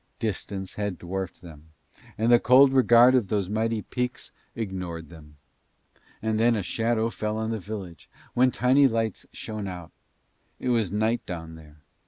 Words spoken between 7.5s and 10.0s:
the village, then tiny lights shone out.